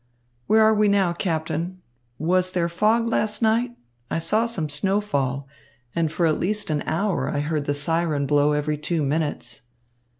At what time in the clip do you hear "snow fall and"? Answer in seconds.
4.67-6.11